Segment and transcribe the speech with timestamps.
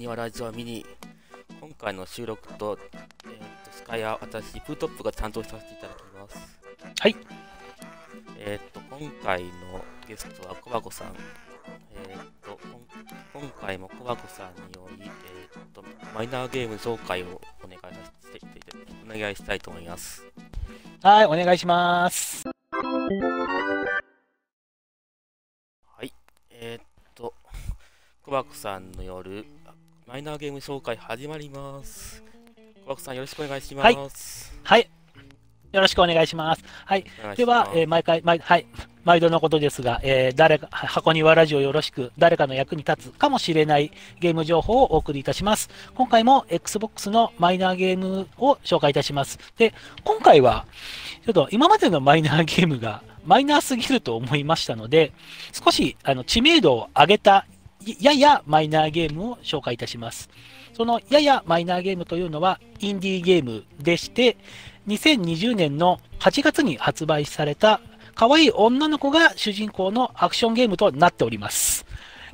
[0.00, 0.86] た箱庭ラジオミニ。
[1.60, 2.78] 今回の収録と,、
[3.26, 6.60] えー、と司会は私プートップが担当させていただきます。
[7.00, 7.16] はい。
[8.38, 9.50] えっ、と今回の
[10.08, 11.14] ゲストは小箱さん。
[12.06, 12.58] えっ、と
[13.34, 15.10] 今回も小箱さんにより、えっ、
[15.72, 17.90] とマイナーゲーム紹介をお願いさ
[18.20, 18.40] せて
[19.04, 20.24] お願いしたいと思います。
[21.02, 22.48] はい、お願いします。
[22.48, 22.52] は
[26.02, 26.12] い。
[26.50, 27.34] えっ、と
[28.22, 29.44] 小箱さんの夜
[30.10, 32.24] マイナーゲーム紹介始まります
[32.84, 34.90] 小箱さんよろしくお願いします、はい。
[35.70, 36.64] よろしくお願いします。
[36.84, 37.04] はい。
[37.36, 38.66] ではえー毎回、毎はい。
[39.04, 45.70] 毎度のことですが、えー誰か、箱庭ラジオよろしく、誰かの役に立つかもしれないゲーム情報をお送りいたします。
[45.94, 49.38] 今回も Xbox のマイナーゲームを紹介いたします。
[49.58, 49.72] で、
[50.02, 50.66] 今回は、
[51.24, 55.12] ちょっと今までのマイナーゲームがマイナーすぎると思いましたので、
[55.52, 57.46] 少しあの知名度を上げた、
[58.00, 60.28] ややマイナーゲームを紹介いたします。
[60.74, 64.36] そのややマイナーゲームというのはインディーゲームでして、
[64.88, 67.80] 2020年の8月に発売された
[68.14, 71.86] 可愛い女の子が主人公のアクションゲームとなっております。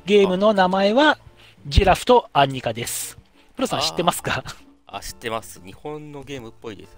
[0.05, 1.19] ゲームの名前は
[1.67, 3.19] ジラフとアンニカです。
[3.55, 4.45] プロさん知ってますか？
[4.87, 6.97] あ知ってます日本のゲームっぽいです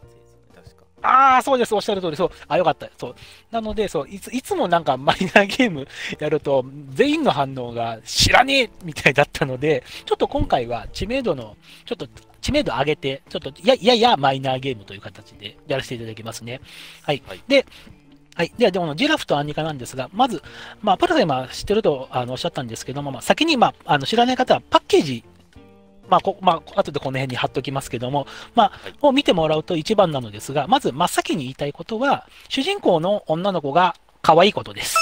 [1.02, 1.74] ああ、そうです。
[1.74, 2.16] おっしゃる通り。
[2.16, 2.30] そう。
[2.48, 2.88] あ、よかった。
[2.96, 3.14] そう。
[3.50, 5.86] なので、そう、いつ、いつもなんかマイナーゲーム
[6.18, 12.08] やると、全員の反応が知らねえみたいだったので、ちょっと今回は知名度の、ちょっと
[12.40, 16.61] 知名度上げて、ちょっとや、ややマイナーゲームという形でやらせていただきますね。
[17.02, 17.23] はい。
[17.27, 17.64] はいで、
[18.34, 18.52] はい。
[18.56, 20.42] では、でも、ジラフとアンニカなんですが、まず、
[20.80, 25.24] まあ、プロさん今知ってるとあのおっしゃったんですけども、まあ、先に、まあ、あの知らない方はパッケージ、
[26.08, 34.97] まあ、こまあ、後でこの辺に貼っときますけども、まあ、はいを見てもらうと一番なのですが、まず真っ先に言いたいことは、主人公の女の子が可愛いことです。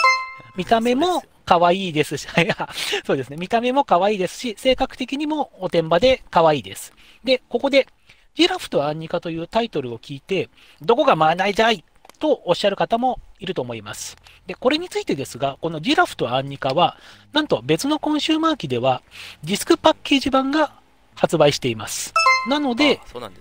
[0.57, 2.27] 見た目も可愛いですし、
[3.07, 3.37] そうですね。
[3.37, 6.93] 見た目も可愛いですし、性格的にもおてんばで可愛いです。
[7.25, 7.87] で、ここで、
[8.35, 10.51] ジラフとアンニカというタイトルを聞いて、
[10.83, 11.85] どこがマナーじゃい
[12.19, 14.17] とおっしゃる方もいると思います。
[14.47, 16.99] で、これについてですが、このジラフとアンニカは、
[17.33, 19.03] なんと別のコンシューマー機では、
[19.45, 20.73] ディスクパッケージ版が
[21.17, 22.15] 発売しています。
[22.49, 23.01] なので、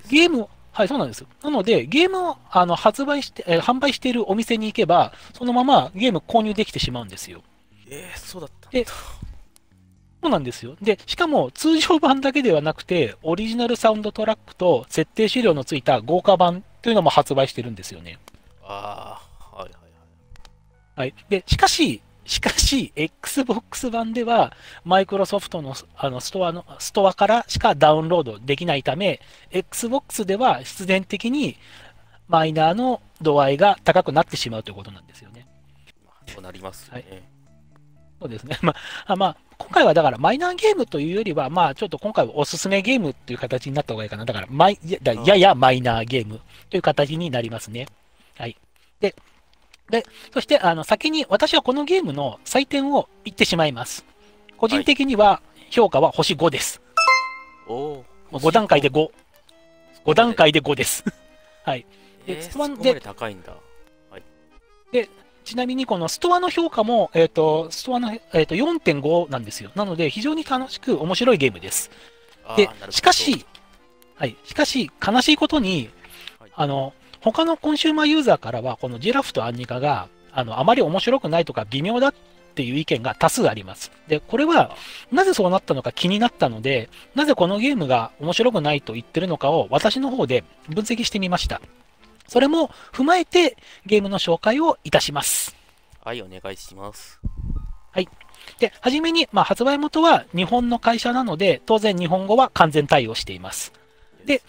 [0.10, 1.26] ゲームを、はい、そうなんです。
[1.44, 7.44] なので、ゲームをあの発売して、えー販売しているお店に行けば、そのままゲーム購入できてしまうんですよ。
[7.88, 10.76] えー、そうだったでそうなんですよ。
[10.82, 18.18] で、しかも通常版だけではなくて、オリジナルサウンドトラックと設定資料のついた豪華版というのも発売してるんですよね。
[18.64, 19.22] あ
[19.52, 19.80] あはいはいは
[20.98, 21.16] いはい。
[21.30, 24.54] で、しかし、しかし、Xbox 版では、
[24.84, 29.22] マイクロソフトのあのストアの、ストアからしかダウンロードできないため、
[29.52, 31.58] Xbox では必然的に
[32.28, 35.48] マイナーの度合いが高くなってしまうということなんですよね。
[36.04, 37.30] まあそうなりますよね、
[38.20, 38.58] そうですね。
[38.64, 38.74] ま
[39.06, 44.26] あ、あまあ、今回はだからマイナーゲームというよりは、まあ、ちょっと今回はおすすめゲームという形になった方がいいかな。
[44.26, 47.88] だから、マイやだややマイナーゲームという形になりますね。
[48.38, 48.58] はい。
[49.00, 49.16] で、
[49.90, 54.06] で、そして、あの、先に私はこのゲームの採点を言ってしまいます。
[54.58, 56.82] 個人的には評価は星5です。
[57.68, 59.10] おおもう5段階で5。
[60.06, 61.04] 5段階で5です。
[61.64, 61.86] はい。
[62.28, 63.54] えー、でスワンそこまで高いんだ
[65.46, 69.72] ちなみにこのストアの評価も、えっ、と、ストアの、えっ、と、4.5なんですよ。
[69.76, 71.92] なので、非常に楽しく面白いゲームです。
[72.58, 73.46] でしかし、
[74.16, 74.36] はい。
[74.44, 75.92] しかし、悲しいことに、
[76.40, 76.94] はいあの、
[77.32, 82.14] 他のコンシューマーユーザーからは、このジラフとアンニカが、あの、あまり面白くないとか微妙だっ
[82.54, 83.92] ていう意見が多数あります。
[84.08, 84.76] で、これは、
[85.12, 91.62] なぜそうなったのか気になったので、なぜこのゲームが面白くないと言ってるのかを私の方で分析してみました。
[92.28, 93.58] それも踏まえて
[93.88, 95.56] ゲームの紹介をいたします。
[96.04, 97.20] はいお願いします
[98.60, 103.74] で、はじめに、まあ、発売元は日本の会社なので、当然日本語は完全対応しています。
[104.26, 104.44] で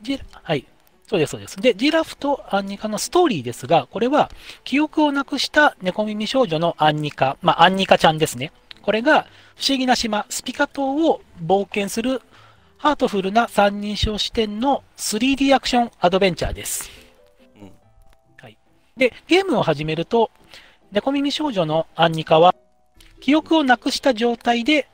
[0.00, 0.66] ジはい。
[1.12, 1.56] そうです、そうです。
[1.58, 4.30] で、ジラフとアンニカのストーリーですが、これは、
[4.64, 8.50] 記憶をなくした猫耳少女のアンニカ、まあ、アンニカちゃんですね。
[8.80, 12.22] これが、不思議な島、スピカ島を冒険する、
[12.78, 16.90] ハートフルな三人称視点の 3D アクションアドベンチャーです。
[17.60, 17.72] うん
[18.96, 20.30] で、ゲームを始めると、
[20.92, 22.54] 猫耳少女のアンニカは、
[23.20, 24.88] 記憶をなくした状態で、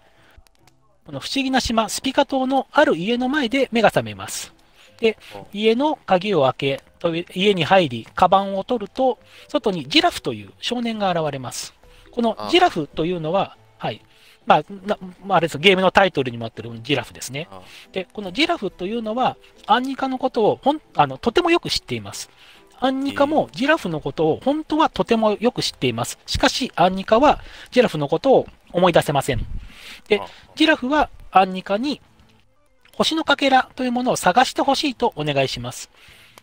[1.07, 4.58] この不思議な島、スピカ島のある家の前で目が覚めます。
[5.01, 9.19] でお、家の鍵を開け、扉家に入り、カバンを取ると、
[9.49, 11.75] 外にジラフという少年が現れます。
[12.11, 14.03] このあジラフというのは、はい。
[14.47, 17.49] まあ、なまあ、あれですゲームのタイトルにもあってるジラフですね。
[17.51, 17.61] あ
[17.93, 19.37] で、このジラフというのは、
[19.67, 22.31] アンニカのことをほんあのとてもよく知っています。
[22.81, 26.19] アンニカもジラフのことを本当はとてもよく知っています。
[26.27, 27.41] しかし、アンニカは
[27.71, 29.45] ジラフのことを思い出せません。
[30.09, 32.01] であジラフはアンニカに
[32.99, 35.89] 星のかけらというものを探してほしいとお願いします。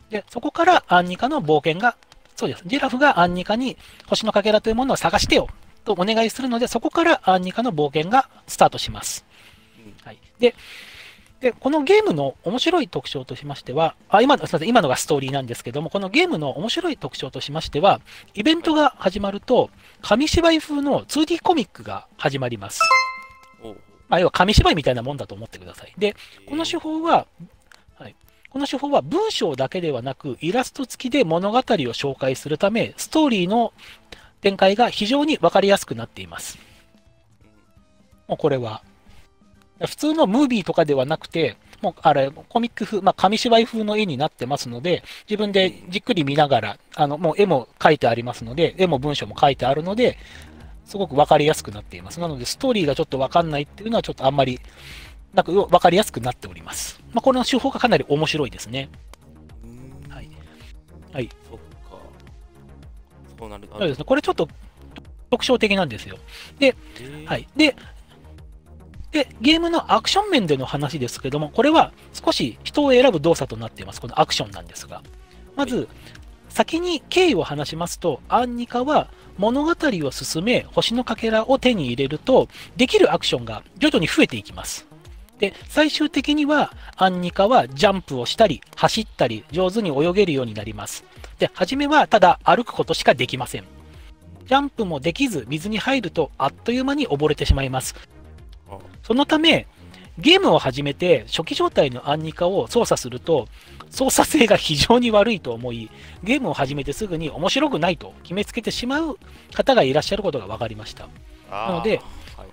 [0.10, 1.98] で、そこからアンニカの冒険が、
[2.38, 2.63] そうです。
[2.66, 3.75] ジラフがアンニカに
[4.07, 5.50] 星のかけらというものを探してよ
[5.84, 9.25] とお願いするので、そこからアンニカの冒険がスタートします。
[9.86, 10.19] うんはい。
[10.40, 10.56] で、
[11.42, 18.00] で、このゲームの面白い特徴としましては、あ、今の、すみません、今のがストーリーなんですけども、このゲームの面白い特徴としましては、
[18.34, 19.69] イベントが始まると、
[20.02, 22.80] 紙芝居風の 2D コミックが始まります。
[24.07, 25.94] まあ、要は紙芝居みたいなもんだと思ってください。
[25.98, 26.16] で、
[26.48, 27.28] この手法法は、
[27.98, 28.16] はい、
[28.50, 33.74] この手法は文章だけではなく、イラスト付きで物語を紹介するため、ストーリーの
[34.42, 36.60] 展開が非常にわかりやすくなっています。
[38.28, 38.84] もうこれは。
[39.86, 50.18] 普通のムービーとかではなくて、もうあれ、コミック風、まあ、紙芝居風の絵になってますので、自分でじっくり見ながら、あの、もう絵も書いてありますので、絵も文章も書いてあるので、
[50.85, 52.19] すごくわかりやすくなっています。
[52.19, 54.59] なので、ストーリーがちょっとわかんないっていうのは、ちょっとあんまり、
[55.33, 57.01] なんかわかりやすくなっております。
[57.11, 58.89] まあ、この手法がかなり面白いですね。
[59.63, 59.67] う
[60.09, 60.29] んはい。
[61.11, 61.29] はい。
[61.49, 61.97] そっか。
[63.37, 64.05] そうなるそうですね。
[64.05, 64.47] これちょっと
[65.29, 66.17] 特徴的なんですよ。
[66.59, 67.47] えーはい。
[67.55, 67.75] で、
[69.11, 74.01] で、ゲームのアクション面での話ですけども、これは少し人を選ぶ動作となっています。
[74.01, 75.01] このアクションなんですが。
[75.55, 75.87] まず、
[76.49, 82.47] 先に経緯を話しますと、アンニカは物語を進め、星のかけらを手に入れると、
[82.77, 84.87] できるアクションが徐々に増えていきます。
[85.39, 91.03] で、最終的には、アンニカはジャンプをしたり、走ったり、上手に泳げるようになります。
[91.39, 93.65] で、初めはただ歩くことしかできません。
[94.45, 97.95] ジャンプもできず、水に入るとあっという間に溺れてしまいます。
[98.69, 99.67] あそのため、
[100.17, 103.47] ゲームを始めて初期状態のアンニカを操作すると、
[103.89, 105.89] 操作性が非常に悪いと思い、
[106.23, 109.17] ゲームを始めてすぐに面白くないと決めつけてしまう
[109.53, 111.07] 方がいらっしゃることが分かりました。
[111.49, 112.01] なので
[112.35, 112.47] はい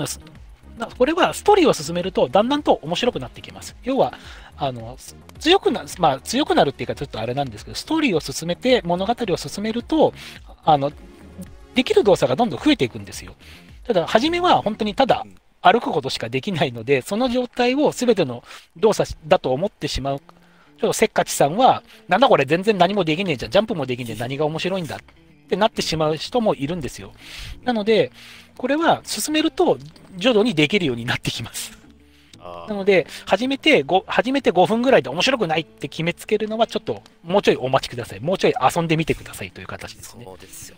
[0.00, 0.20] うんす
[0.78, 3.76] なこれはストーリーを進めるとだんだんと面白くなってきます。
[3.82, 4.14] 要は、
[4.56, 10.14] あのす強くな、まあ、強くなるっていうかちょっとあれなんですけど、ストーリーを進めて物語を進めると、
[10.64, 10.92] あの、
[11.74, 13.34] できる動作がどんどん増えていくんですよ。
[13.84, 18.42] ただ、初めは本当にただうん歩くことしかできないので、その状態を全ての
[18.76, 20.20] 動作だと思ってしまう。
[20.82, 23.52] ちょっとせっかちさんは、なんだこれ全然何もできねえじゃん。
[23.52, 24.16] ジャンプもできねえ。
[24.16, 24.98] 何が面白いんだっ
[25.48, 27.12] てなってしまう人もいるんですよ。
[27.62, 28.10] なので、
[28.56, 29.78] これは進めると
[30.16, 31.78] 徐々にできるようになってきます。
[32.40, 38.20] あなので、初めて5、初めて5分ぐらいで面白くないって決めつけるのはちょっと、もうちょいお待ちください。
[38.20, 40.24] もうちょい遊んでみてくださいという形ですね。
[40.24, 40.76] そうですよ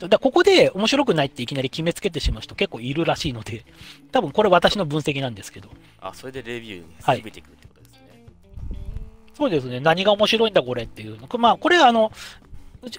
[0.00, 0.08] ね。
[0.08, 3.64] だここで面白くないっていきなり決めつけてしまう人結構いるらしいので、
[4.10, 5.68] 多分これ私の分析なんですけど。
[6.00, 7.69] あ、それでレビューにはい進めていくってことですね。
[9.40, 9.80] そうですね。
[9.80, 11.26] 何が面白いんだこれっていうの。
[11.38, 12.12] まあ、これはあの、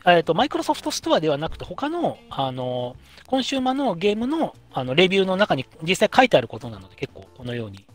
[0.07, 2.95] えっ、と、マイクロソフトストアではなくて、他の、あの、
[3.27, 7.85] コンシューマーのゲームの、あの、レビューの中に実際書いてあることなので、結構このように、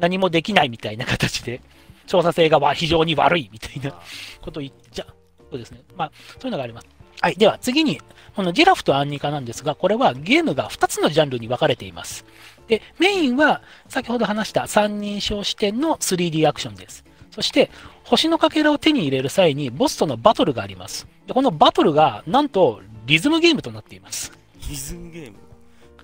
[0.00, 1.60] 何もできないみたいな形で、
[2.08, 4.02] 調査性がわ非常に悪いみたいなあ
[4.40, 5.06] ことを言っちゃう。
[5.52, 5.82] そうですね。
[5.96, 6.88] まあ、そういうのがあります。
[7.20, 7.36] はい。
[7.36, 8.00] では、次に、
[8.34, 12.24] このジェラフとアンニカなんですが、これはゲームが2つのジャンルに分かれています。
[12.68, 17.04] で、メインは、先ほど話した三人称視点の 3D アクションです。
[17.30, 17.70] そして、
[18.04, 21.06] 星のかけらを手に入れる際に、ボスとのバトルがあります。
[21.26, 24.32] でこのバトルが、なんと、リズムゲームとなっています。
[24.68, 25.38] リズムゲーム？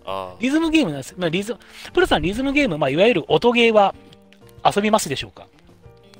[0.05, 1.15] あリズムゲームなんです。
[1.17, 1.57] まあ、リズ
[1.93, 3.95] プルさん、リズムゲーム、まあ、いわゆる音ゲーは
[4.65, 5.47] 遊びますでしょうか？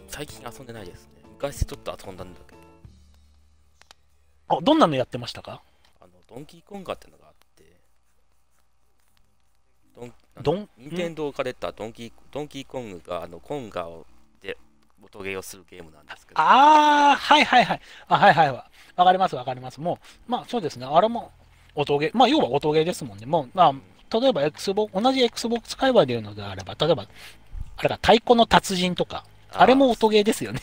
[0.09, 1.09] 最近遊んでないですね。
[1.37, 2.55] 昔ちょっと遊んだんだけ
[4.49, 5.63] ど、あどんなのやってましたか？
[6.01, 7.65] あの、ドンキーコンガってのがあって、
[10.43, 14.07] ドン、任天堂から出たドンキー、ドンキーコングが、あの、コンガを、
[14.41, 14.57] で、
[15.03, 17.81] 音ゲーをするゲームなんですけど、ああ、はいはいはい。
[18.09, 18.57] あはいはいはい。
[18.97, 19.81] わかりますわかります。
[19.81, 20.87] もう、まあそうですね。
[20.87, 21.33] あれも
[21.75, 22.11] 音ゲー。
[22.15, 23.27] まあ要は音ゲーですもんね。
[23.27, 27.07] もう、まあ、例えば Xbox、同じ Xbox 界隈で言うのであれば、例えば、
[27.77, 30.61] あれか、太鼓の達人とか、あれも音ゲーですよね。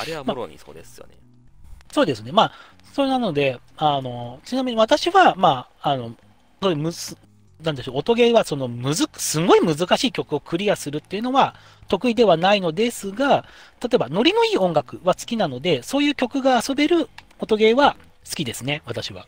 [0.00, 1.14] あれはもろにそうですよね。
[1.90, 2.32] そうですね。
[2.32, 2.52] まあ、
[2.92, 6.14] それなので、あの、ちなみに私は、まあ、あの、
[6.62, 7.16] そういうむず、
[7.62, 11.54] なんでしょう、音ゲーはそのむず、すごい難しい曲をクリアするっていうのは
[11.88, 13.44] 得意ではないのですが、
[13.82, 17.96] 例えばノリのいい音楽は好きなので、そういう曲が遊べる音ゲーは
[18.28, 19.26] 好きですね、私は。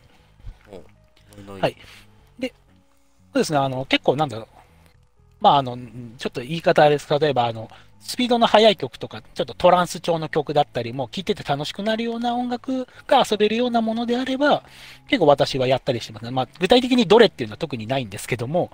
[1.61, 1.77] はい
[3.35, 4.47] そうですね、あの、結構なんだろう。
[5.41, 7.19] まあ、あの、んちょっと言い方あれです。
[7.19, 7.69] 例えば、あの、
[8.05, 14.63] スピードの速い曲とか、ちょっとトランス調の曲だったりも、聴いてて楽しくなるような音楽が遊べるようなものであれば、
[15.09, 16.31] 結構私はやったりしてますね。
[16.31, 18.71] まあ、具体的にどれっていうのは特にないんですけども、はい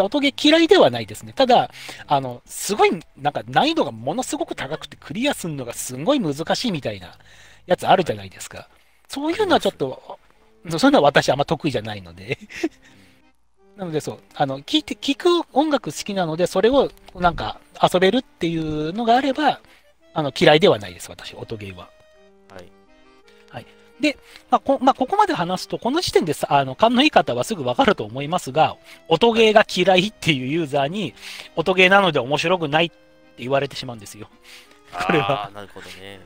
[0.00, 1.34] 音ゲー嫌いではないですね。
[1.34, 1.70] ただ、
[2.06, 7.18] あの、すごい、なんか難易度がものすごく高くてクリアするのがすごい難しいみたいな
[7.66, 8.70] やつあるじゃないですか。
[9.06, 10.18] そういうのはちょっと、
[10.78, 12.38] そういうのは私あんま得意じゃないので。
[13.82, 19.60] なのでそう、あの、聞いて、聞く音楽好きなので、それをなんか遊べるっていうのがあれば、
[20.14, 21.90] あの、嫌いではないです、私、音ゲーは。
[23.50, 24.16] はい。
[24.50, 28.76] まあこまあ、ここまで話すと、この時点でさあの勘のいい方はすぐわかると思いますが、
[29.08, 31.12] 音ゲーが嫌いっていうユーザーに、
[31.56, 32.96] 音ゲーなので面白くないって
[33.38, 34.28] 言われてしまうんですよ。
[35.06, 36.20] これはなるほどね。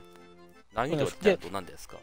[0.75, 1.97] 難易度ってどうなんですか？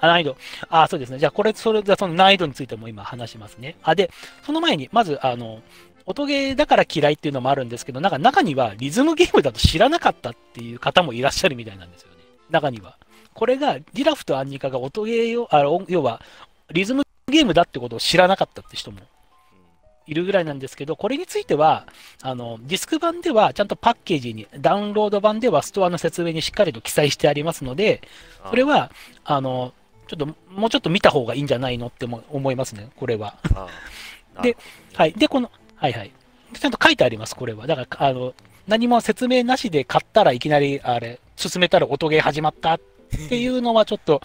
[0.00, 0.36] あ難易度。
[0.68, 1.18] あ、そうですね。
[1.18, 3.76] じゃあ、これ、それで、その難易度についても今話しますね。
[3.82, 4.10] あ、で、
[4.44, 5.62] その前に、まず、あの、
[6.06, 12.16] 音ゲーだから嫌いっていうのもあるんですけど、なんか中にはリズムゲームだと知らなかったっていう方もいらっしゃるみたいなんですよね。
[12.50, 12.96] 中には。
[13.34, 16.20] これが、ディラフとアンニカが音ゲーを、あ要は、
[16.72, 19.00] リズムゲームだってことを知らなかったって人も
[20.06, 21.86] いるぐらいなんですけど、これについては、
[22.22, 28.02] あの、ディスク版ではちゃんとパッケージに、ダウンロード版ではストアの説明にしっかりと記載してありますので、
[28.48, 28.90] それは、
[29.24, 29.72] あの、
[30.10, 33.36] ちょっと、もうちょっと見た方がいいんじゃないのっても思いますね、これは。
[34.42, 34.56] で、
[34.94, 35.12] はい。
[35.12, 36.10] で、この、はいはい。
[36.52, 37.68] ちゃんと書いてあります、これは。
[37.68, 38.34] だから、あの、
[38.66, 42.80] 何も説明なしで買ったらいきなり、あれ、進めたら音ゲー始まったっ
[43.28, 44.20] ていうのはちょっと、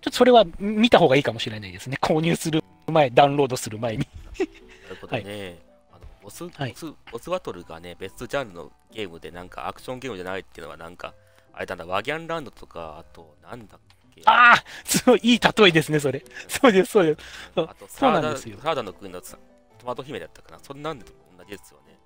[0.00, 1.96] ちょっとそれは見た方がいいかもしれないですね。
[2.02, 3.98] 購入する前、ダウンロードする前に。
[3.98, 5.58] なるほどね。
[5.92, 11.14] あのボス、はいボス、ボスバトルがね、別ジャンルのゲームで、なんかアクションゲームじゃないっていうのは、なんか、
[11.52, 13.89] あれだ、ワギャンランドとか、あと、なんだっけ。
[14.26, 16.24] ああすごいいい例えですね、それ。
[16.48, 17.20] そうです、そうです。
[17.56, 19.38] あと、そサーダ、うなんですよサーダの国のさ
[19.78, 20.58] トマト姫だったかな。
[20.62, 21.98] そんなんでも同じですよね。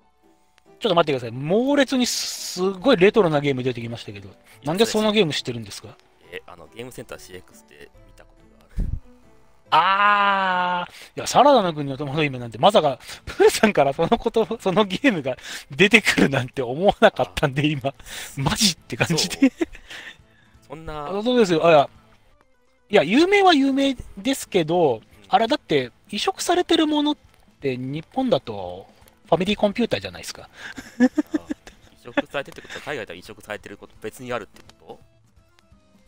[0.79, 1.31] ちょっと待ってください。
[1.31, 4.29] 猛烈にすすごいレトロなゲーム出てきましたけど、
[4.63, 5.89] なんでそのゲーム知ってるんですか？
[6.31, 8.85] え、あの、ゲームセンター CX で見たことがある。
[9.71, 15.37] あー、いや、サラダの国のトマト姫なんて、まさか、プーさんからそのこと、そのゲームが
[15.71, 17.93] 出てくるなんて思わなかったんで、今、
[18.37, 19.51] マジって感じで。
[20.67, 21.65] そんな、あそうですよ。
[21.65, 21.89] あいや、
[22.89, 27.17] いや、有名は有名ですけど、あれだって、移植されてるものっ
[27.59, 28.87] て、日本だと、
[29.27, 30.49] ファミリーコンピューターじゃないですか。
[30.99, 34.99] あ移植されてってことは、海外では移植されてること別にあるってこと？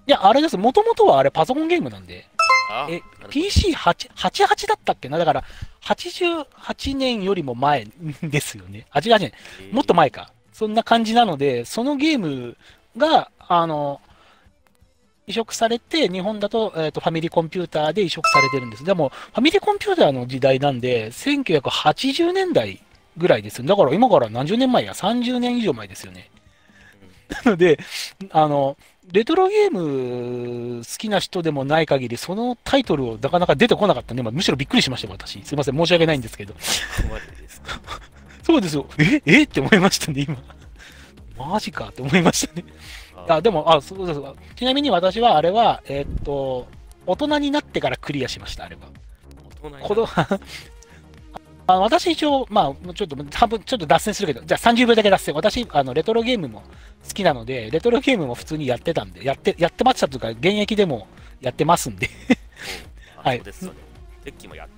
[0.06, 0.58] いや、あれです。
[0.58, 2.28] もともとはあれパソコンゲームなんで。
[2.70, 5.18] あえなるほど PC88 だったっけな？
[5.18, 5.44] だから、
[5.82, 7.88] 88年よりも前
[8.22, 8.86] ですよね。
[8.92, 9.34] 88年。
[9.62, 10.32] えーもっと前か。
[10.54, 12.56] そんな感じなので、そのゲーム
[12.96, 14.00] が、あの、
[15.28, 18.84] 移植されて、日本だと,、えーとファミリーコンピューターで移植されてるんです。
[18.86, 22.82] でも、ファミリーコンピューターの時代なんで、1980年代
[23.18, 23.66] ぐらいですよ。
[23.66, 26.32] だから今から何十年前や ?30 年以上前ですよね。
[27.44, 27.78] なので、
[28.32, 28.78] あの、
[29.12, 35.42] レトロゲーム好きな人でもない限り、そのタイトルをなかなか出てこなかったんで、まあむしろびっくりしましたよ、私。
[35.44, 36.54] すいません、申し訳ないんですけど。
[38.44, 38.86] そうですよ。
[38.98, 39.44] ええ？
[39.44, 40.38] って思いましたね、今。
[41.38, 42.64] マジかって思いましたね。
[43.28, 44.22] ああ、でも、あ、そうです。
[44.56, 46.68] ちなみに私はあれは、えーっと、
[47.06, 48.82] 大人になってからクリアしました、あれは。
[49.62, 50.08] 大人にな子供
[51.70, 55.36] あ私一応、まあ、ちょっと、半分、ちょっと脱線するけど、じゃあ30秒だけ脱線。
[55.36, 56.64] 私、あの、レトロゲームも
[57.06, 61.08] 好きなので、レトロゲームも普通にやってたんで、やって、やってましたというか、現役でも
[61.42, 62.10] やってますんで。
[63.18, 63.78] あ、 はいそうですよね。
[64.24, 64.70] テッキもやっ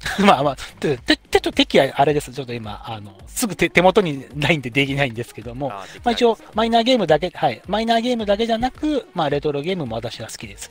[0.24, 2.32] まあまあ、て、て、てと、敵はあれです。
[2.32, 10.70] ちょっと今、あの、すぐ手手元にないんでできないんですけども、あまあ一応マイナーゲームだけ、はい、マイナーゲームだけじゃなく、まあレトロゲームも私は好きです。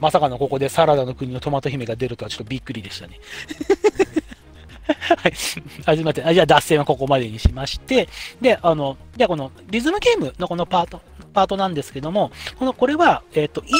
[0.00, 3.20] まさかのここでサラダの国のトマト姫が出るとはちょっとびっくりでしたね。
[5.16, 5.32] はい。
[5.32, 5.60] あす
[5.98, 8.08] みませんあじゃあ脱線はここまでにしまして、
[8.40, 11.00] で、あの、じゃあこのリズムゲームのこのパート、
[11.32, 13.74] パートなんですけども、この、これは、えっ、と、イージ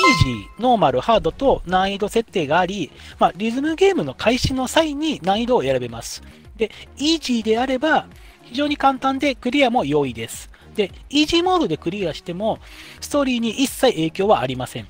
[0.58, 6.22] ー、ノーマル、ハードと難易度設定があり、まあ、リズムゲームの開始の際に難易度を選べます。
[6.56, 8.06] で、イージーであれば、
[8.42, 10.50] 非常に簡単でクリアも容易です。
[10.74, 12.58] で、イージーモードでクリアしても、
[13.00, 14.88] ストーリーに一切影響はありません。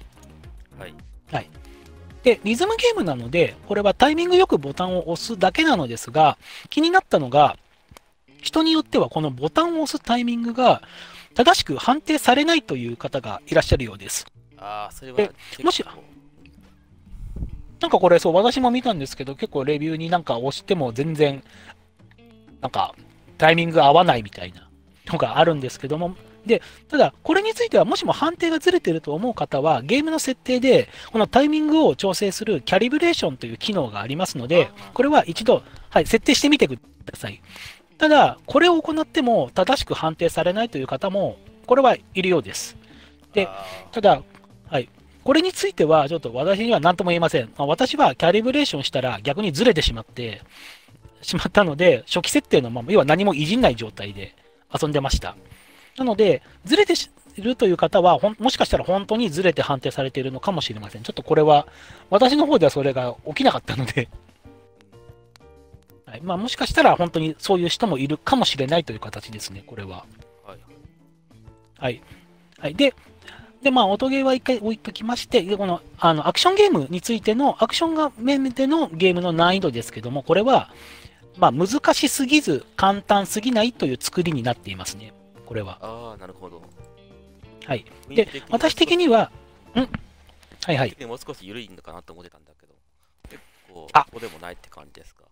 [1.30, 1.48] はい。
[2.22, 6.38] で、リズムゲームなので、これはタイミングよくボタンを押すだけなのですが、
[6.70, 7.56] 気になったのが、
[8.40, 10.82] 人によってはこのボタンを押すタイミングが
[11.34, 14.26] 正しく判定されないという方がいらっしゃるようです。
[14.56, 15.18] ああ、それは
[15.62, 15.84] もし
[17.80, 21.42] なんかこれ、そう、私も見たんですけど、結構レビューになんか押しても全然、
[22.60, 22.94] なんか、
[23.38, 24.68] タイミング合わないみたいな
[25.08, 26.14] のがあるんですけども、
[26.46, 36.80] で、ただ、これについては、もしも判定がずれてると思う方は、ゲームの設定で、このタイミングを調整するキャリブレーションという機能がありますのでこれは一度、はい、設定してみてくだ
[37.14, 37.40] さい。
[38.02, 42.76] ただ、これを行っても正しく判定されないという方も、これはいるようです。
[43.32, 44.24] であただ、
[44.68, 44.88] はい。
[45.22, 47.44] これについては、ちょっと私には何とも言えません。
[47.56, 50.42] まあ私はキャリブレーションしたら逆にずれてしまって、
[51.20, 54.34] しまったので、初期設定のまま、要は何もいじんない状態で
[54.74, 55.36] 遊んでました。
[55.96, 56.94] なので、ずれて
[57.36, 61.04] いるという方はもしかしたら本当にずれて判定されているのかもしれません。
[61.04, 61.68] ちょっとこれは、
[62.10, 64.08] 私の方ではそれが起きなかったので、
[66.12, 70.04] はいまあ、もしかしたら本当にそういう人もいるかもしれないという形ですね、これは。
[70.44, 70.58] はい。
[71.78, 72.02] はい。
[72.58, 72.74] はい。
[72.74, 72.94] で、
[73.62, 80.70] で、まあ、音ゲーは一回置いときまして、でこの、あの、アクションゲームについての、アクションが面でのゲームの難易度ですけども、これは、
[81.38, 85.14] まあ、難しすぎず、簡単すぎないという作りになっていますね。
[85.46, 85.78] これは。
[85.80, 86.60] ああ、なるほど。
[87.64, 87.86] はい。
[88.10, 89.32] で、私的には、
[89.74, 89.78] ん
[90.66, 90.94] はいはい。
[91.06, 92.74] もう少し緩いのかなと思ってたんだけど、
[93.30, 93.42] 結
[93.72, 95.22] 構、あそうでもないって感じですか？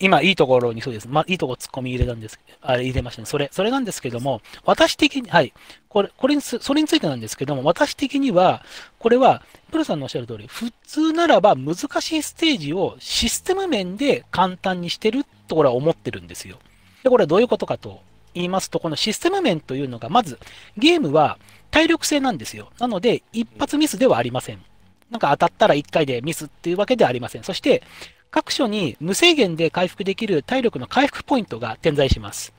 [0.00, 1.08] 今、いいところにそうです。
[1.08, 3.26] まあ、いいところ突っ込み入れたんですあれ入れましたね。
[3.26, 5.52] それ、それなんですけども、私的に、はい。
[5.88, 8.62] これ、これにす、それについてなんですけども、私的には、
[8.98, 16.58] これは、プルさんのおっしゃる通り、普通ならば難しいステージをシステム面で簡単にしてるところは思ってるんですよ。
[17.02, 18.00] で、これはどういうことかと
[18.34, 20.38] 言いますと、このシステム面というのが、まず、
[20.76, 21.38] ゲームは
[21.70, 22.70] 体力性なんですよ。
[22.78, 24.62] なので、一発ミスではありません。
[25.10, 27.42] なんか当たったら1回でミスっていうわけではありません。
[27.42, 27.82] そして、
[28.30, 32.52] 各所に無制限で回復できる体力の回復ポイントが点在します。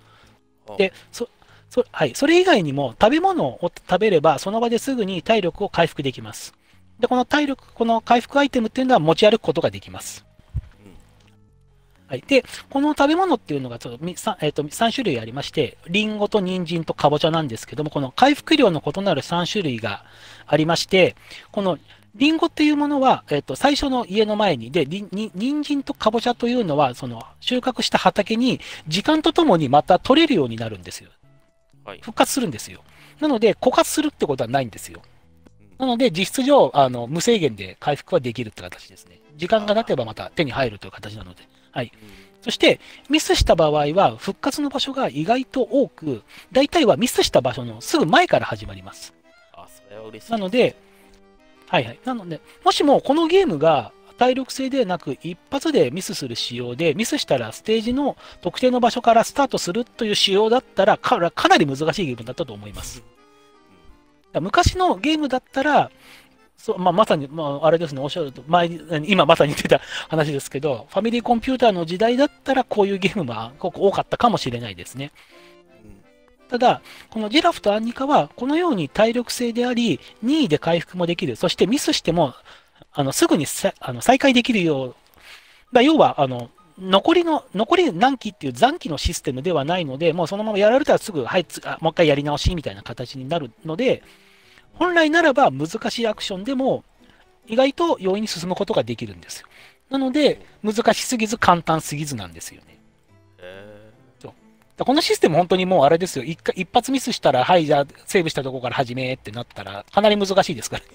[0.78, 1.30] で、そ、
[1.70, 2.16] そ、はい。
[2.16, 6.54] それ以外にも食べ物を食べれば、その場ですぐに体力を回復できます。
[7.00, 10.26] で、この体力、この回復アイテムっていうのは持ち歩くことができます。
[12.08, 12.24] はい。
[12.26, 20.04] で、この食べ物っていうのがちょっとみさ、えっと3種類ありまして、リンゴと人参とかぼちゃなんですけども、この回復量の異なる3種類が
[20.48, 21.16] ありまして、
[21.52, 21.78] この
[22.16, 31.10] リンゴっていうものは、えっと、最初の家の前に、で、りに人参とかぼちゃというのは、その、収穫した畑に、時間とともにまた取れるようになるんですよ。
[31.86, 32.00] はい。
[32.02, 32.82] 復活するんですよ。
[33.20, 35.02] なので、枯渇するってことはないんですよ。
[35.78, 39.20] なので、実質上、あの、無制限で回復はできるって形ですね。
[39.38, 41.48] 時間が経てばまた手に入るという形なので。
[41.72, 41.92] はい。
[42.42, 49.14] そして、ミスした場合は、復活の場所が意外と多く、大体はミスした場所のすぐ前から始まります。
[49.54, 50.32] あ、それは嬉しい。
[50.32, 50.76] なので、
[51.70, 52.00] はいはい。
[52.04, 63.04] なので、もしもこのゲームが体力性でなく一発でミスする仕様で、ミスしたらステージの特定の場所からスタートするという仕様だったら、かかなり難しいゲームだったと思います。
[64.34, 65.90] 昔のゲームだったら、
[66.58, 69.80] そうまあ、まさに、まあ、あれですね、おっしゃると、前に今まさに言ってた
[70.10, 75.12] 話ですけど、ファミリーコンピューターの時代だったら、こういうゲームは多かったかもしれないですね。
[76.50, 76.82] ただ、
[77.12, 81.36] このジラフとアンニカは、このように体力性であり、2位で回復もできる。
[81.36, 82.34] そしてミスしても、
[82.92, 83.46] あの、すぐに
[83.80, 84.96] あの再開できるよう。
[85.72, 91.46] だ要は、あの、残りの、残り何期っていう残機のシステムではないので、もうそのままやられたらすぐ、はい、
[91.82, 94.02] もう一回やり直しみたいな形になるので、
[94.74, 96.84] 本来ならば難しいアクションでも、
[97.46, 99.48] 意外と容易に進むことができるんですよ。
[99.90, 102.80] なので、難しすぎず簡単すぎずなんですよね。
[103.40, 103.79] へ
[104.86, 106.26] このシステム本当にもうあれですよ。
[106.26, 110.84] 一回一発ミスしたら、はい、じゃあセーブしたところから始めってなったら、かなり難しいですから。
[110.84, 110.86] ー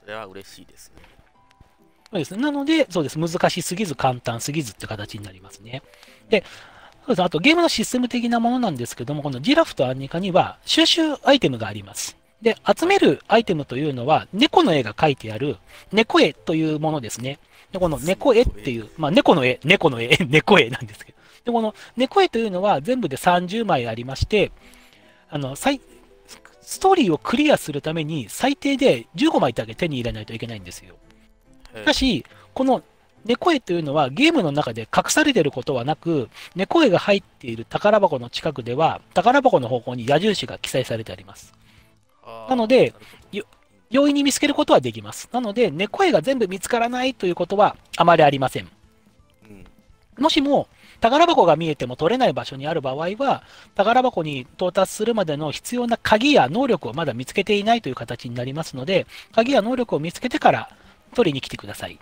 [0.00, 1.02] それは嬉しいですね。
[2.10, 2.42] そうですね。
[2.42, 3.18] なので、そうです。
[3.18, 5.82] 難しすぎず簡単すぎずって形になりますね。
[6.28, 6.44] で、
[7.06, 7.22] そうです。
[7.22, 12.16] あとゲームのシステム的なものなんですけども、このジラフとアンニカには収集アイテムがあります。
[12.42, 15.56] で、集めるアイテムというのは、猫の絵が描いてある、
[15.92, 17.38] 猫絵というものですね。
[17.72, 21.15] で、この猫絵っていう、まあ、猫の絵、猫の絵、猫絵なんですけど。
[21.46, 24.52] で、この猫絵というのは全部で30枚ありまして、
[25.30, 25.80] あの、最、
[26.60, 30.96] ストーリーをクリアするために最低で15枚だけ手に入れないといけないんですよ。
[31.74, 32.82] しかし、この
[33.24, 41.54] 猫絵というのはゲームの中で隠されていることはなく、猫絵が入っている宝箱の近くでは、宝箱の方向に矢印が記載されてあります。
[42.48, 42.92] なので
[43.88, 45.28] 容易に見つけることはできます。
[45.32, 48.68] なので、猫絵が全部見つからないということはあまりありません。
[49.48, 49.64] うん
[50.18, 50.66] もしも、
[51.00, 53.42] 宝箱が見えても取れない場所にある場合は、
[53.74, 60.70] 宝箱に到達するまでの必要な鍵や能力をまだ見つけていないという形になりますので、鍵や能力を見つけてから
[61.14, 61.98] 取りに来てください。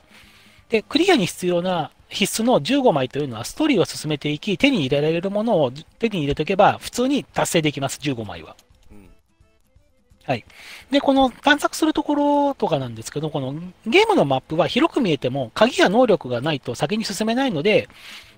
[0.69, 8.57] で、クリアに必要な必須の15枚というのはストーリーを進めていき、手に入れられるものを手に入れておけば、普通に達成できます、15枚は。
[8.91, 9.09] うん
[10.91, 13.55] で、この探索するところとかなんですけど、この
[13.87, 17.89] ゲームのマップは広く見えても、鍵や能力がないと先に進めないので、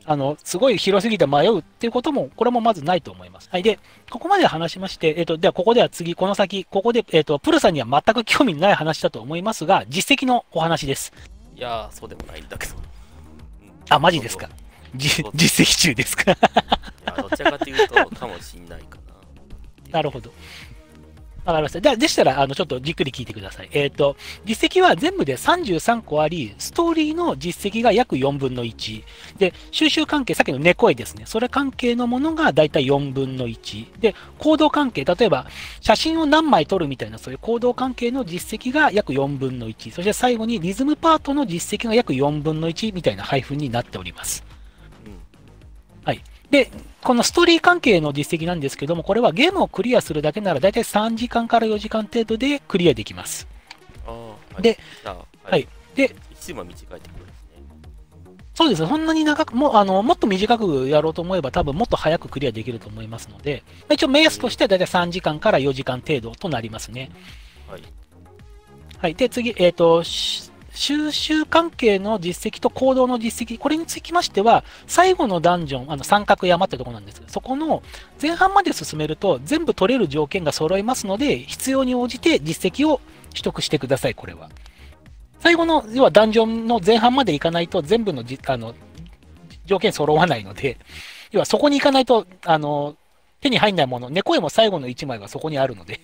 [0.06, 3.48] あの、すごい広すぎて迷うっていうことも、これもまずないと思います。
[3.50, 3.62] はい。
[3.62, 3.78] で、
[4.10, 11.12] ここまで話しまして、えっ、と、ではここでは次、この先、ここで、えっ、と、プルさんには全く興味ない話だと思いますが、実績のお話です。
[11.56, 12.74] いやー、そうでもないんだけど。
[12.76, 12.80] うん
[13.88, 14.48] あ、マジですか？
[14.96, 15.24] 実
[15.66, 16.32] 績中ですか？
[16.34, 16.36] い
[17.06, 19.92] や、どちらかというと、かもしんないかな。
[19.92, 20.32] なるほど。
[21.46, 21.96] わかりました。
[21.96, 23.68] でしたら、あの、ちょっとじっくり聞いてください。
[23.70, 29.04] えっ、と、実績は全部で33個あり、ストーリーの実績が約4分の1。
[29.38, 31.22] で、収集関係、さっきの猫絵ですね。
[31.24, 34.00] それ関係のものがだいたい4分の1。
[34.00, 35.46] で、行動関係、例えば、
[35.80, 39.92] 写真を何枚撮るみたいな、そういう行動関係の実績が約4分の1。
[39.92, 44.44] そして最後にリズムパートの実績が約4分の1みたいな配分になっております。
[46.04, 46.22] はい。
[46.50, 46.70] で、
[47.06, 53.46] このストーリー関係の実績なんですけども、これはゲームをクリアするだけなら、だいたい3時間から4時間程度でクリアできます。
[54.04, 54.62] はい。
[54.62, 54.76] で、
[55.44, 55.68] はい。
[55.94, 57.62] で、一も短いってことですね。
[58.54, 67.12] そうですね、そんなに長く、もうあのもっと短くやろうと思えば、多分もっと早くクリアできると思いますので、まあ一応目安としてはだいたい3時間から4時間程度となりますね。
[67.68, 67.82] はい。
[68.98, 69.14] はい。
[69.14, 77.20] で、次、えっ、と、し収集関係の実績と行動の実績、これにつきましては、最後のダンジョン、あの三角山ってとこなんです。
[77.22, 77.82] が、そこの
[78.20, 84.50] 前半まで進めると、全部取れる条件が揃いますので、必要に応じて実績を取得してください、これは。
[85.40, 88.74] 最後の、要はダンジョンの前半まで行かないと、全部のじあの
[89.64, 90.76] 条件揃わないので、
[91.32, 92.96] 要はそこに行かないと、あの、
[93.40, 96.00] 手に入んないもの、猫絵も最後の1枚はそこにあるので、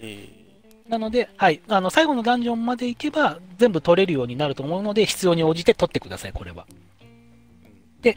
[0.00, 0.39] え
[0.90, 6.66] なので、はい、あの最後のダンジョンまで行けば全部取れるようになると思うので、必要に応じて取ってください、これは。
[8.02, 8.16] で、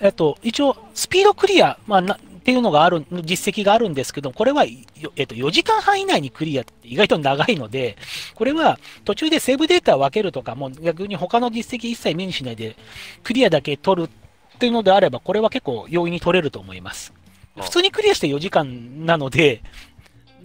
[0.00, 7.98] えっと、一応、スピードクリア、まあ、なっていうのがある、実績があるんですけど、これは、よえっと、4時間半以内にクリアって意外と長いので、
[8.34, 12.76] これは途中でセーブデータを分けるとか、もう逆に他の実績一切目にしないで、
[13.24, 17.12] クリアだけ取るっていうのであれば、これは結構容易に取れると思います。
[17.58, 19.62] あ普通にクリアして4時間なので、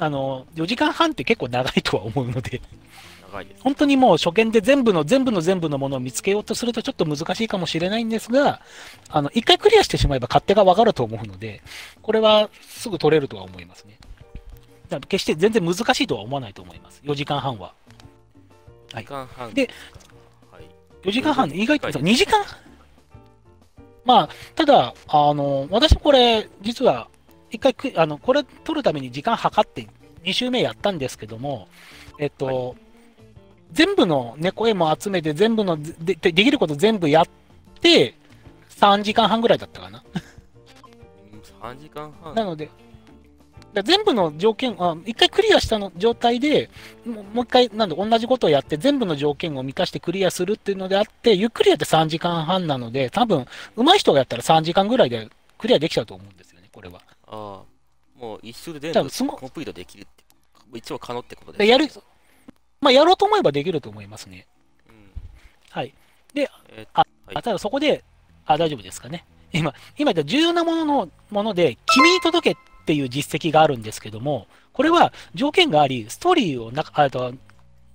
[0.02, 2.60] あの、4時間半って結構長いとは思うので、
[3.32, 3.62] 長いです。
[3.62, 8.62] 本当にもう初見で全部の全部の全部のものを見つけようとするとちょっと難しいかもしれないんですが、
[9.10, 11.62] あの、一回クリアしてしまえば勝手がわかると思うので、
[12.02, 14.00] これはすぐ取れるとは思いますね。
[14.90, 17.00] だから決して全然難しいとは思わないと思います。
[17.04, 17.76] 4時間半は。
[18.92, 19.54] はい時間半。
[19.54, 19.70] で、
[20.52, 20.64] はい。
[21.04, 22.44] 4時間半、意外とはい2時間？
[24.04, 27.08] まあ、ただ、あの、私これ、実は、
[27.52, 29.88] 一回く、あの、これ取るために時間計って
[30.24, 31.68] 2週目やったんですけども、
[32.18, 32.76] えっと、は
[33.72, 37.26] 全部の猫絵も集めて、全部のでで、できること全部やっ
[37.80, 38.16] て、
[38.70, 40.04] 3時間半ぐらいだったかな。
[40.16, 40.22] うん
[41.62, 42.34] 3時間半。
[42.34, 42.70] なので、
[43.74, 46.70] だ全部の条件、あ一回クリアしたの状態で、
[47.06, 57.02] もうもう一回、なんで同じことをやって、全部の条件を満たしてクリアするっていうのであって、ゆっくりやって3時間半なので、多分、上手い人がやったら3時間ぐらいでクリアできちゃうと思うんですよね、これは。
[57.32, 60.24] ああ、もう一周で全部コンプリートできるって、
[60.76, 61.88] 一応可能ってことですでやる、
[62.82, 64.46] まあ、やろうと思えばできると思いますね。
[64.88, 64.94] うん。
[65.70, 65.94] はい。
[66.36, 68.04] えーあはいあただそこで、
[68.46, 69.26] あ、大丈夫ですかね。
[69.54, 77.34] 今、今言った重要なもののもので、君に届けっていう実績があるんですけども、これは条件があり、ストーリーをな、あと、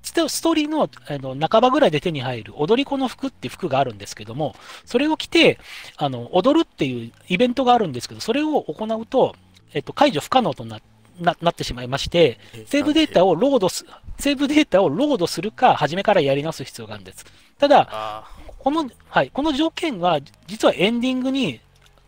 [0.07, 5.59] ストストーリーのあの半ばぐらいで手に入る踊り子の服っていう服があるんですけども、それを着て、
[5.97, 9.35] あの、踊るっていうイベントがあるんですけど、それを行うと、
[9.73, 10.81] えっと、解除不可能とな
[11.21, 13.31] ななってしまいまして、セーブデータを。
[13.31, 13.85] をロードす、
[14.19, 17.25] セーブデータをロードするか、初めからやり直す必要があるんです。
[17.59, 18.25] ただ、あ
[18.59, 21.61] この、はい、この条件は、実はエンディングに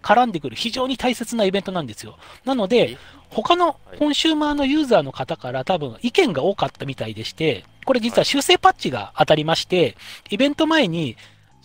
[0.03, 2.17] 絡んでくる非常に大切なイベントなんですよ。
[2.45, 2.99] なのでえ、
[3.31, 9.97] 他のはいコンシューマーのユーザーの方から多分意見が多かったみたいでして、これ実は修正パッチが当たりまして、
[10.29, 11.17] イベント前に、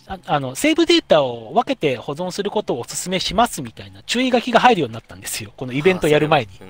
[0.06, 5.52] ああの、セーブデータを分けて保存することをお勧めしますみたいな注意書きが入るようになったんですよ。
[5.54, 5.74] このあ。
[5.74, 6.48] イベントやる前に。
[6.62, 6.64] あ。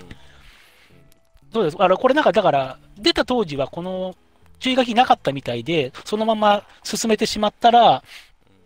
[1.53, 1.77] そうです。
[1.79, 4.17] あの、これなんか、だから、出た当時はこの
[4.59, 8.03] 注意書きなかったみたいで、そのまま進めてしまったら、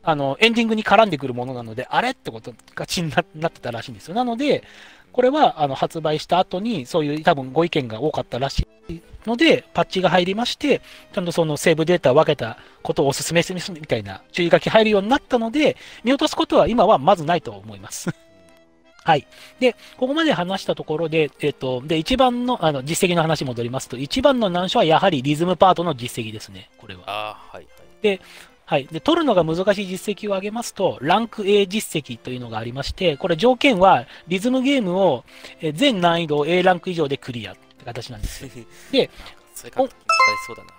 [0.02, 4.14] あの、エンディングに絡んでくるものなので、あれってことがちにななってたらしいんですよ。
[4.14, 4.64] なので、
[5.12, 8.77] これは、あの、発売した後に、そういう多分ご意見が多かったらしい
[9.26, 10.80] ので、パッチが入りまして、
[11.12, 18.10] ちゃんとそのセーブデータを分けたことをお勧めするみたいな注意書き入るようになったので、見落とすことは今はまずないと思います。
[19.04, 19.26] はい。
[19.58, 27.02] で、ここまで話したところで、えっと、で、一番の、あの、実績の話戻りますと、一番の難所はやはりリズムパートの実績ですね、これは。
[27.06, 27.66] ああ、はい
[28.04, 28.20] はい。
[28.66, 28.86] はい。
[28.86, 35.24] で、取るのが難しい実績を挙げますと、ランク A 実績というのがありまして、これ条件は、リズムゲームを、
[35.62, 38.50] えー全難易度を A ランク以上でクリアって形なんですよ。
[38.92, 39.10] で、
[39.54, 39.88] それから
[40.46, 40.70] そうだな。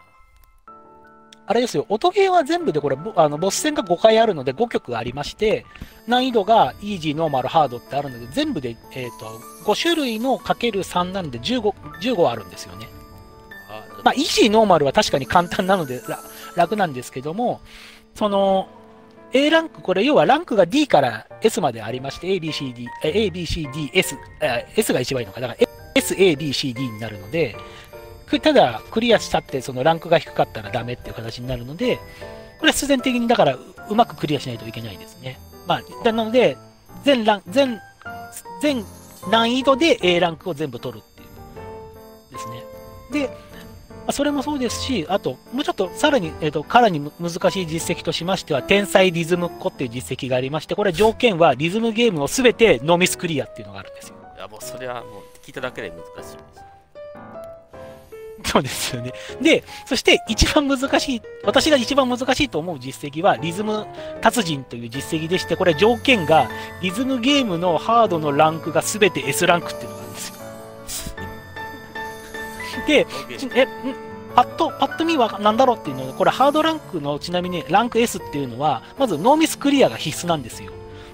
[1.48, 5.66] あれですよ、音ゲーは全部でこれ、ボあのボス戦が5回あるので5曲ありまして、
[6.06, 9.26] 難易度がイージー、ノーマル、ハードってあるので、全部で、えっ、と、
[9.66, 12.88] 5種類のかける3なんで15、15あるんですよね。
[13.68, 16.20] あまあ、イージー、ノーマルは確かに簡単なのでら
[16.56, 17.62] 楽なんですけども、
[18.14, 18.68] その、
[19.34, 25.60] A ランク、これ要はランクが D から S までありまして、A, B, C, D、え A, B, C, D, S、え S が一番いいのか、だから
[25.60, 27.56] A, sabcd になるので、
[28.42, 31.98] ただクリアしたってそのランクが低かったらダメっていう形になるので、
[32.60, 35.40] これは必然的にだからうまくクリアしないといけないですね。
[35.66, 36.58] まあ、なので、
[37.04, 37.80] 全ラン、全、
[38.62, 38.86] 全
[39.30, 42.64] 難易度で A ランクを全部取るっていうですね。
[43.12, 43.30] で、
[44.12, 54.16] それもそうですし、あと、もうちょっとさらに、えっ、と、かなり難しい実績としましては、天才リズムっ子っていう実績がありまして、これ条件はリズムゲームをすべてノーミスクリアっていうのがあるんですよ。
[54.36, 55.19] いや、もうそれはもう
[55.50, 56.60] 聞いただけで難しいです。
[58.52, 59.12] そうですよね。
[59.42, 63.86] で、そして一番難しい、私が一番難しいと思う実績は、リズム
[64.22, 66.48] 達人という実績でして、これ条件が、
[66.82, 70.36] リズムゲームのハードのランクがすべて S ランクっていうのがあるんですよ。
[72.88, 73.08] で、
[73.38, 73.68] ちえ、ん？
[74.36, 80.72] パッと、パッと見は何だろうっていうのは、これハードランクの、ちなみにランク S っていうのは、まずノーミスクリアが必須なんですよ。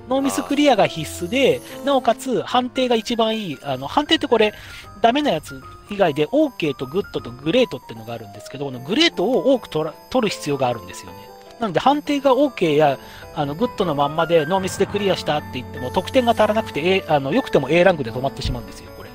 [0.10, 4.54] ノーミスクリアが必須で、なおかつ判定が一番いい、あの、判定ってこれ、
[5.02, 9.90] ダメなやつ以外で OK とグッドとグレートっていうのがあるんですけど、このグレートを多く取
[10.22, 11.36] る必要があるんですよね。
[11.60, 13.00] なので判定が OK や
[13.34, 19.10] あのグッドのまんまでノーミスでクリアしたって言っても得点が足らなくて、A、あのよくても A ランクで止まってしまうんですよ、これ。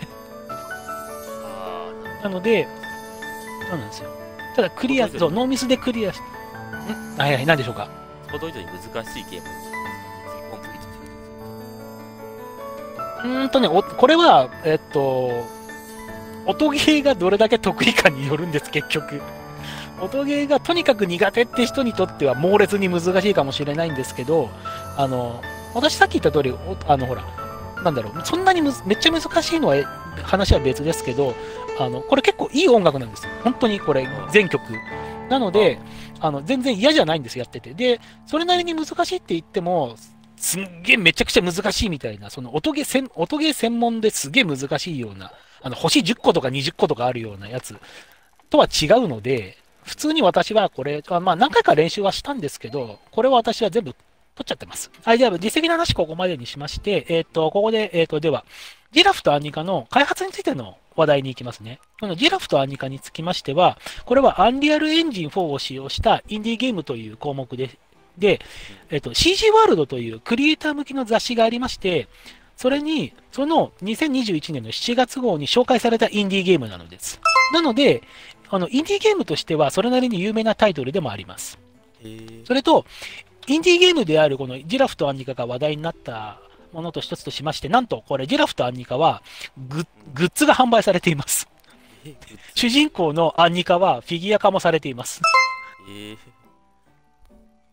[0.48, 1.92] あ
[2.24, 2.66] なので、
[3.68, 4.11] そうなんですよ。
[4.57, 6.22] ただクリア、そう、ノーミスでクリアし、ん
[7.18, 7.88] はいはい、何でしょうか。
[8.29, 9.69] あ、想像以上に難しいゲーム
[13.24, 15.44] うーんとね、おこれは、えっと、
[16.46, 19.20] 音ゲーがどれだけ得意かによるんです、結局。
[20.00, 24.48] 音ゲーがとにかく苦手って人にとっては猛烈に難しいかもしれないんですけど、
[24.96, 25.42] あの、
[25.74, 27.22] 私さっき言った通り、おあの、ほら、
[27.85, 29.85] なんだろう、そんなにむずめっちゃ難しいのはえ
[30.22, 31.35] 話は別ですけど、
[31.78, 33.33] あの、これ結構いい音楽なんですよ。
[33.44, 34.62] 本当にこれ、全曲。
[35.28, 35.78] なので、
[36.20, 37.74] あの、全然嫌じゃないんです、やってて。
[37.74, 39.96] で、それなりに難しいって言っても、
[40.40, 47.76] すんげえめちゃくちゃ難しいみたいな、その音ゲー音ゲー専門ですげえ難しいような、あの、星10個とか20個とかあるようなやつ
[48.48, 53.98] とは違うので、普通に私はこれ、まあ何回か練習はしたんですけど、これは私は全部取
[54.42, 54.90] っちゃってます。
[55.05, 58.46] はい、では実績の話ここまでにしまして、えっ、と、ここで、えっ、と、では、
[58.92, 61.81] ジラフとアンニカの開発についての話題に行きますね。
[62.00, 67.79] このジラフとアンニカにつきましては、これはアンリアルエンジン4を使用したインディーゲームという項目で、
[68.18, 68.40] で、
[68.90, 72.09] えっと、CG ワールドというクリエイター向きの雑誌がありまして、
[72.57, 77.20] それに、その2021年の7月号に紹介されたインディーゲームなのです。
[77.55, 78.03] なので、
[78.51, 81.59] あの、インディーゲームとしてはそれなりに有名なタイトルでもあります。
[82.44, 82.85] それと、
[83.46, 86.40] インディーゲームであるこのジラフとアンニカが話題になった
[86.73, 89.23] ものと一つとしまして、なんとこれジラフとアンニカは
[89.68, 91.49] グッズが販売されています。
[92.05, 92.14] え
[92.55, 95.20] 主人公のアンニカはフィギュア化もされています。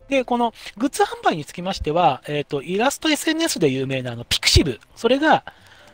[0.08, 4.80] で、このグッズ販売につきましては、えっ、と、イラスト SNS で有名なあの、ピクシブ。
[4.96, 5.44] それが、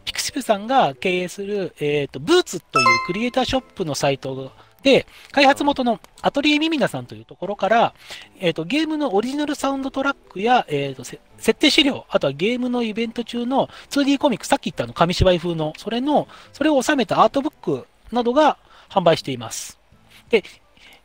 [0.04, 7.94] ピクシブさんが経営する、えっ、と、ブーツというクリエイターショップのサイトで、開発元のアトリエミミナさんというところから、
[8.38, 11.18] えっ、と、ゲームのオリジナルサウンドトラックや、えっ、と、設
[11.54, 18.58] 定資料、あとはゲームのイベント中の 2D コミック、さっき言ったあの、紙芝居風の、それの、それを収めたアートブックなどが
[18.90, 19.78] 販売しています。
[20.28, 20.44] で、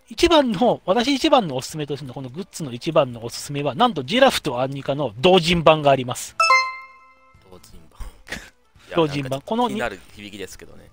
[0.10, 6.36] 一番の、私一番のおすすめとするのは、このグッズの一番のおすすめは、なんとジラフとアンニカの同人版があります。
[7.50, 8.00] 同人版。
[8.96, 9.42] 同人版。
[9.42, 10.90] この気になる響きですけどね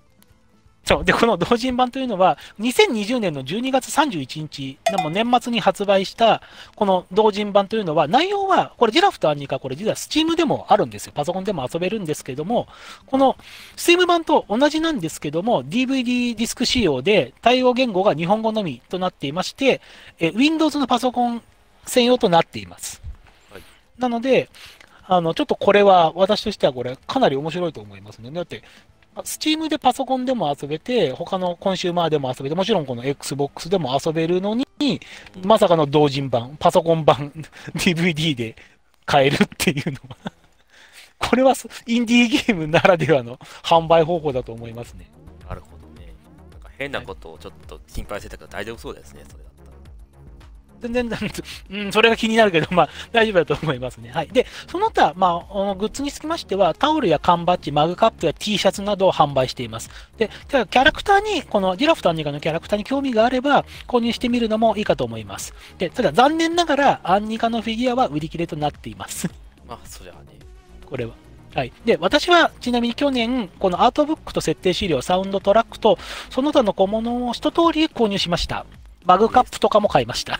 [0.87, 1.03] そう。
[1.03, 6.41] で、この同人版というのは、2020年の12月31日、でも年末に発売した、
[6.77, 11.11] この同人版というのは、内容は、これジラフとアンニカ、これ実は Steam でもあるんですよ。
[11.13, 12.69] パソコンでも遊べるんですけども、
[13.05, 13.35] この
[13.75, 19.81] Steam 版と同じなんですけども、DVD ディスク仕様で、対応言語が日本語のみとなっていまして、
[20.19, 21.41] え Windows のパソコン
[21.85, 23.01] 専用となっています。
[23.51, 23.61] はい
[23.99, 24.49] なので、
[25.07, 28.29] あの、ちょっとこれは、私としてはこれ、かなり面白いと思いますね。
[28.29, 28.61] だって、
[29.23, 34.65] スチームでパソコンでも遊べて、他のコンシューマーでも遊べて、もちろんこの Xbox でも遊べるのに、
[35.43, 37.31] まさかの同人版、パソコン版、
[37.75, 38.55] DVD で
[39.05, 40.17] 買えるっていうのは、
[41.19, 41.53] これは
[41.85, 45.09] インディーゲームならではの販売方法だと思いますね。
[45.47, 46.13] なるほどね。
[46.51, 49.49] なんか変なことをちょっと心配してたけど大丈夫そうですねそれだ
[50.81, 51.09] 全然、
[51.71, 54.11] うん、それが気になるけど、まあ、大丈夫だと思いますね。
[54.11, 54.27] はい。
[54.27, 59.89] で、その他、まあ、グッズにつきましては、タオルや缶バッジ、マグカップや T シャツなどを販売しています。
[60.17, 65.53] で、ただキャラクターに、このジラフとアンニカのキャラクターに興味があれば、購入してみるのもいいかと思います。
[65.77, 69.29] で、ただ残念ながら、アンニカのフィギュアは売り切れとなっています。
[69.67, 70.37] まあそりゃあね
[70.85, 71.11] これは。
[71.53, 71.73] はい。
[71.85, 75.97] で、私はちなみに去年、このアートブックと設定資料、サウンドトラックと、
[76.29, 78.65] その他の小物を一通り購入しました。
[79.05, 80.39] マグカップとかも買いました。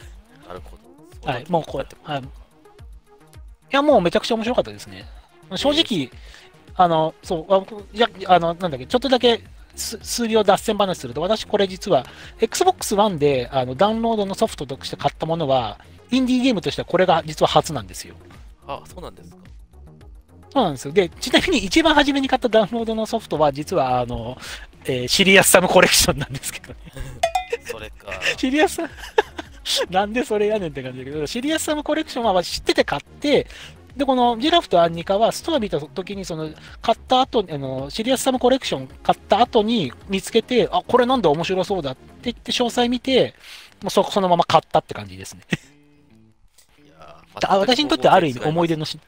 [1.32, 1.96] はい、もうこうやって。
[2.04, 2.22] はい。
[2.22, 2.26] い
[3.72, 5.06] や、もうめちゃくちゃ面白かったですね。
[5.56, 6.10] 正直、
[6.76, 7.64] あの、そう、あ
[7.94, 9.42] いや、あの、なんだっけ、ちょっとだけ
[9.76, 12.06] す数秒脱線話すると、私これ実は、
[12.40, 15.80] Xbox One であのダウンロードのソフトとして買ったものは、
[16.12, 18.16] インディーゲームとしてはこれが実は初なんですよ。
[18.68, 19.38] あそうなんですか
[20.52, 20.94] そうなんですよ。
[20.94, 24.38] で、ちなみに一番初めに買ったダウンロードのソフトは、実は、あの、
[24.86, 26.76] えーシリアスサムコレクションなんですけどね。
[27.66, 28.12] それか。
[28.38, 28.90] シリアスサム
[29.90, 33.48] なんでそれやねんって感じだけど、シリアスサムコレクションは知ってて買って、
[33.96, 36.50] で、このジラフとアンニカはストア見た時に、その、
[36.82, 43.34] 買った後、あの、シリアスサムコレクション買った後に見つけて、あ、これなんだ面白そうだって言って詳細見て、
[43.82, 45.42] もうそ、そのまま買ったって感じですね。
[46.86, 48.82] いやあ私にとってはある意味思い出の。
[48.82, 49.00] のし、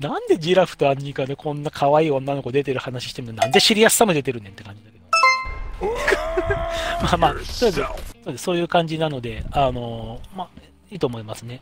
[0.00, 5.07] なんでジラフとアンニカでこんな可愛い女の子出てる話してんのなんでシリアスサム出てるねんって感じだけど。
[7.02, 7.82] まあまあ、そうです
[8.24, 10.48] そうですそういう感じなので、あのまあ、
[10.90, 11.60] いいと思いますね。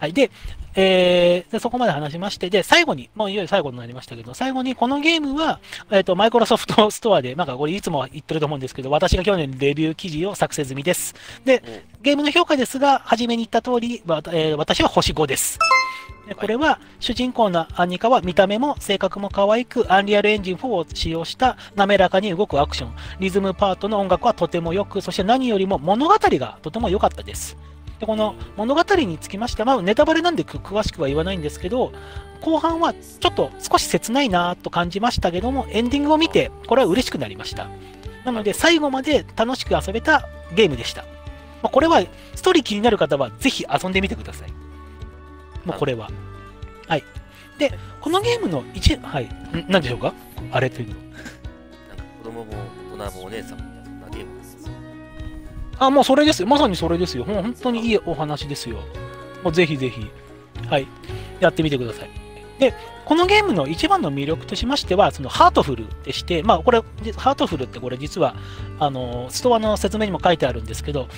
[0.00, 0.12] はい。
[0.14, 0.30] で、
[0.74, 5.60] えーでそこまで話しまして、で、最後に、もういよいよ最後になりましたけど、最後にこのゲームは、
[5.90, 11.14] えっ、と、マイクロソフトストアで、なんかこれいつも言ってると思うんですけど、私が去年レビュー記事を作成済みです。
[11.44, 15.58] で、ゲームの評価ですが、初めに言った通り、わえー私は星5です。
[16.30, 27.56] でこれは、主人公のアンニカは見た目も性格も可愛く、アンリアルエンジン4を使用した滑らかに動くアクション、リズムパートの音楽はとても良く、そして何よりも物語がとても良かったです。
[28.00, 31.92] でこの物語につきましては、まあ、ネタバレなんでく詳しくは言わないんですけど、
[32.40, 37.68] 後半はちょっと少し切ないなと感じましたけども、エンディングを見て、これは嬉しくなりました。
[38.24, 41.02] なので、最後まで楽しく遊べたゲームでした。
[41.62, 42.02] まあ、これは、
[42.34, 44.50] ストーリー気になる方は、ぜひ遊んでみてください。
[45.66, 46.08] もうこれは。
[46.88, 47.04] はい。
[47.58, 49.24] で、このゲームの一、はい。
[49.24, 49.30] ん
[49.68, 50.14] 何でしょうか？
[50.50, 50.94] あれというの。
[50.94, 52.52] 子供も
[52.94, 53.69] 大人もお姉さんも
[55.80, 56.44] あ、もうそれです。
[56.44, 57.24] まさにそれですよ。
[57.24, 58.76] もう本当にいいお話ですよ。
[59.42, 60.06] もうぜひぜひ、
[60.68, 60.86] はい。
[61.40, 62.10] やってみてください。
[62.60, 62.74] で、
[63.06, 66.82] このゲームの一番の魅力としましては、そのハートフルでして、まあこれ、
[67.16, 68.36] ハートフルってこれ実は、
[68.78, 71.08] あの、ストアの説明にも書いてあるんですけど、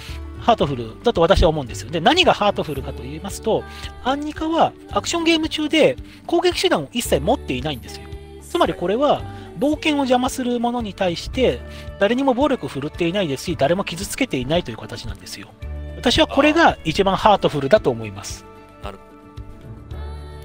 [0.41, 1.91] ハートフルだと私は思うんですよ。
[1.91, 3.65] で、何がハートフルかと言いますと、
[4.05, 5.97] アンニカはアクションゲーム中で
[6.27, 8.05] 攻撃手段を一切持っていないんですよ。
[8.41, 9.23] つまりこれは、
[9.63, 11.61] 冒険を邪魔する者に対して、
[12.01, 15.51] 誰にも暴力を振るっていないですし、誰も傷つけていないという形なんですよ。
[15.97, 18.45] 私はこれが一番ハートフルだと思います。
[18.83, 18.99] なる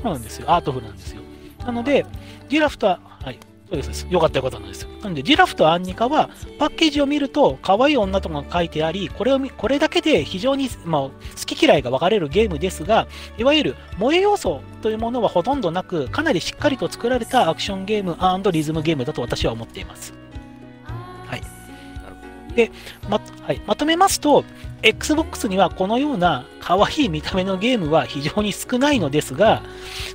[0.04, 0.52] そうなんですよ。
[0.52, 1.24] ハートフルなんですよ。
[1.66, 2.06] なので、
[2.48, 4.08] ジラフとは、はい、そうです。
[4.10, 4.90] よかったよかったなんですよ。
[5.02, 11.12] なので、ジラフとアンニカは、パッケージを見ると、可愛い女の子が書いてあり、これを見、これだけで非常に、まあ、好
[11.46, 20.14] き嫌いが分かれるゲームですが、いわゆる萌え要素というものはほとんどなく、かなりしっかりと作られたアクションゲームリズムゲームだと私は思っています。
[21.26, 21.42] はい。
[21.42, 23.10] なるほど。
[23.10, 24.46] まはい、まとめますと、
[24.84, 29.64] Xbox にはこのような可愛い見た目のゲームは非常に少ないのですが、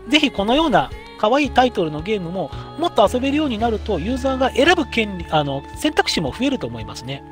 [0.08, 7.22] ぜひこのような可愛いタイトルのゲームももっと遊べるようになると、ユーザーが選ぶ権利、あの、選択肢も増えると思いますね。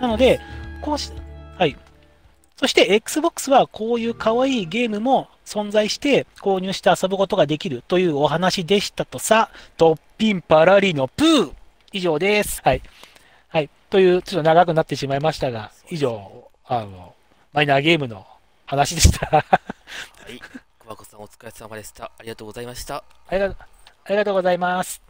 [0.00, 0.40] なので、
[0.80, 1.12] こうし、
[1.58, 1.76] はい。
[2.56, 11.52] そして Xbox はこういう可愛いゲームも存在して購入して遊ぶことができるというお話でしたとさ、トッピンパラリのプー
[11.92, 12.62] 以上です。
[12.64, 12.82] はい。
[13.48, 13.70] はい。
[13.90, 16.33] という、ちょっと長くなってしまいましたが、以上、
[16.66, 17.14] あの、
[17.52, 18.26] マイナーゲームの
[18.64, 19.26] 話でした。
[19.26, 19.40] は
[20.28, 20.40] い。
[20.78, 22.04] 小箱さんお疲れ様でした。
[22.18, 23.04] ありがとうございました。
[23.28, 23.56] ありがとう、
[24.04, 25.02] ありがとうございます。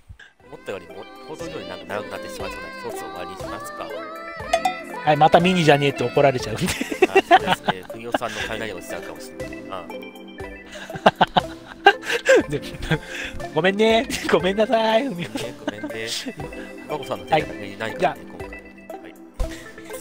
[0.46, 3.88] 思ったよりも、放送よりなんか長くなってしまいそうなので、そろそろ終わりにしますか。
[5.04, 6.64] はい、またミニじゃねえって怒られちゃうんで。
[6.64, 6.68] あ
[7.22, 7.84] そうですね。
[7.92, 9.62] ふみおさんの雷が落ちちゃうかもしれない。
[9.70, 9.84] あ
[12.48, 12.60] で
[13.54, 14.08] ごめんね。
[14.30, 15.08] ごめんなさい。
[15.08, 16.08] ごめんね、ごめんね。
[16.88, 17.26] 小箱さんの。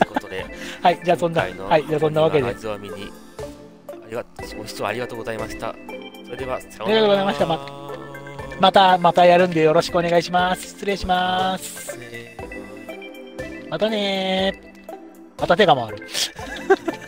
[0.05, 0.45] ということで、
[0.81, 2.47] はい、じゃあそんな、はい、じゃあそんなわけで。
[2.47, 3.11] 味わみに、
[3.89, 4.25] ありが
[4.57, 5.75] ご視聴ありがとうございました。
[6.25, 7.83] それでは、ありがとうございましたま
[8.59, 10.67] また、またやるんでよろしくお願いします。
[10.67, 11.97] 失礼します。
[11.97, 12.37] ね
[13.69, 14.73] またねー。
[15.39, 16.07] また手が回る。